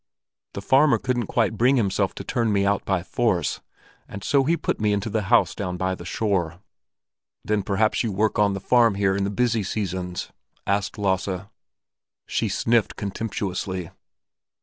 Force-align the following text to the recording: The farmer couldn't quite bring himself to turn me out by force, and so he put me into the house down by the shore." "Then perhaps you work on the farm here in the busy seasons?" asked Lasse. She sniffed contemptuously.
The 0.53 0.63
farmer 0.63 0.97
couldn't 0.97 1.27
quite 1.27 1.59
bring 1.59 1.75
himself 1.75 2.15
to 2.15 2.23
turn 2.23 2.51
me 2.51 2.65
out 2.65 2.83
by 2.85 3.03
force, 3.03 3.61
and 4.07 4.23
so 4.23 4.45
he 4.45 4.57
put 4.57 4.79
me 4.81 4.93
into 4.93 5.11
the 5.11 5.21
house 5.29 5.53
down 5.53 5.77
by 5.77 5.93
the 5.93 6.05
shore." 6.05 6.59
"Then 7.45 7.61
perhaps 7.61 8.01
you 8.01 8.11
work 8.11 8.39
on 8.39 8.53
the 8.55 8.59
farm 8.59 8.95
here 8.95 9.15
in 9.15 9.25
the 9.25 9.29
busy 9.29 9.61
seasons?" 9.61 10.31
asked 10.65 10.97
Lasse. 10.97 11.45
She 12.25 12.49
sniffed 12.49 12.95
contemptuously. 12.95 13.91